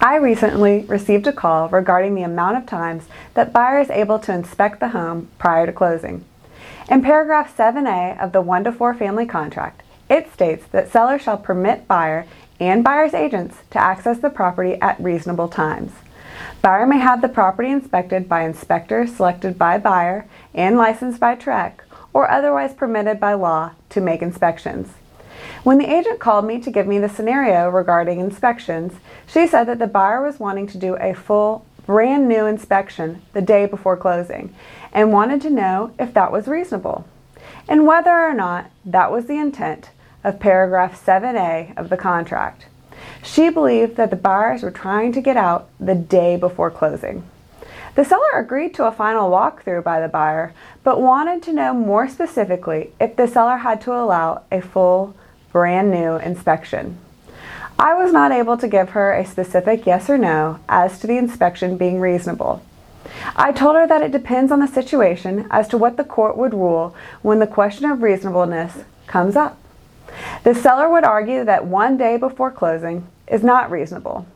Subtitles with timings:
[0.00, 3.04] I recently received a call regarding the amount of times
[3.34, 6.24] that buyer is able to inspect the home prior to closing.
[6.90, 11.38] In paragraph 7A of the 1 to 4 family contract, it states that seller shall
[11.38, 12.26] permit buyer
[12.60, 15.92] and buyer's agents to access the property at reasonable times.
[16.60, 21.80] Buyer may have the property inspected by inspector selected by buyer and licensed by TREC
[22.12, 24.88] or otherwise permitted by law to make inspections.
[25.64, 28.92] When the agent called me to give me the scenario regarding inspections,
[29.26, 33.40] she said that the buyer was wanting to do a full brand new inspection the
[33.40, 34.54] day before closing
[34.92, 37.06] and wanted to know if that was reasonable
[37.66, 39.88] and whether or not that was the intent
[40.22, 42.66] of paragraph 7A of the contract.
[43.22, 47.24] She believed that the buyers were trying to get out the day before closing.
[47.94, 50.52] The seller agreed to a final walkthrough by the buyer,
[50.82, 55.14] but wanted to know more specifically if the seller had to allow a full,
[55.54, 56.98] brand new inspection.
[57.78, 61.16] I was not able to give her a specific yes or no as to the
[61.16, 62.60] inspection being reasonable.
[63.36, 66.54] I told her that it depends on the situation as to what the court would
[66.54, 69.56] rule when the question of reasonableness comes up.
[70.42, 74.26] The seller would argue that one day before closing is not reasonable,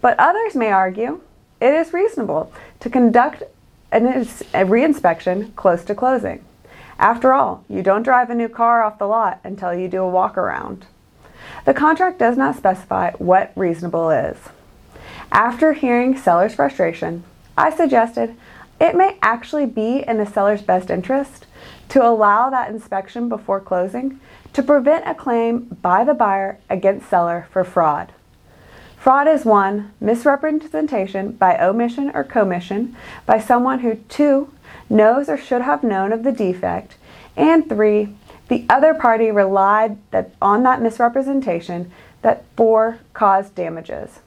[0.00, 1.20] but others may argue
[1.60, 3.44] it is reasonable to conduct
[3.92, 6.44] a reinspection close to closing.
[6.98, 10.08] After all, you don't drive a new car off the lot until you do a
[10.08, 10.86] walk around.
[11.64, 14.36] The contract does not specify what reasonable is.
[15.32, 17.24] After hearing seller's frustration,
[17.56, 18.36] I suggested
[18.80, 21.46] it may actually be in the seller's best interest
[21.88, 24.20] to allow that inspection before closing
[24.52, 28.12] to prevent a claim by the buyer against seller for fraud.
[28.96, 34.50] Fraud is one, misrepresentation by omission or commission by someone who, two,
[34.88, 36.96] knows or should have known of the defect,
[37.36, 38.14] and three,
[38.48, 41.90] the other party relied that, on that misrepresentation
[42.22, 44.20] that four caused damages.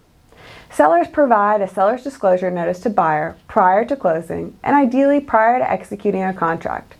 [0.69, 5.71] Sellers provide a seller's disclosure notice to buyer prior to closing and ideally prior to
[5.71, 6.95] executing a contract.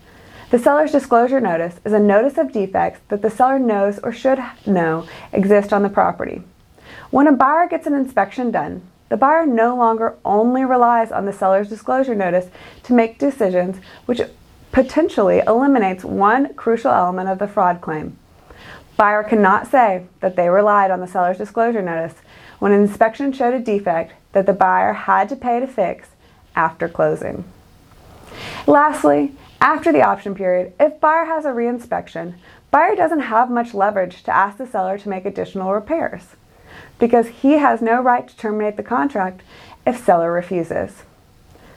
[0.50, 4.40] The seller's disclosure notice is a notice of defects that the seller knows or should
[4.66, 6.42] know exist on the property.
[7.10, 11.32] When a buyer gets an inspection done, the buyer no longer only relies on the
[11.32, 12.48] seller's disclosure notice
[12.84, 14.20] to make decisions, which
[14.72, 18.18] potentially eliminates one crucial element of the fraud claim.
[18.96, 22.14] Buyer cannot say that they relied on the seller's disclosure notice
[22.58, 26.08] when an inspection showed a defect that the buyer had to pay to fix
[26.54, 27.44] after closing.
[28.66, 32.34] Lastly, after the option period, if buyer has a reinspection,
[32.70, 36.36] buyer doesn't have much leverage to ask the seller to make additional repairs
[36.98, 39.42] because he has no right to terminate the contract
[39.86, 41.02] if seller refuses.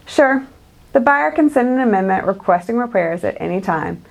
[0.05, 0.45] Sure,
[0.93, 4.03] the buyer can send an amendment requesting repairs at any time,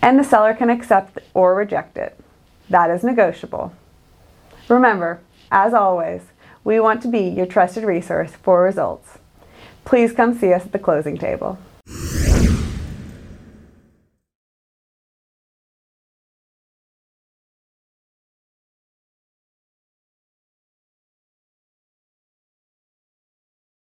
[0.00, 2.18] and the seller can accept or reject it.
[2.68, 3.72] That is negotiable.
[4.68, 5.20] Remember,
[5.50, 6.22] as always,
[6.62, 9.18] we want to be your trusted resource for results.
[9.84, 11.58] Please come see us at the closing table.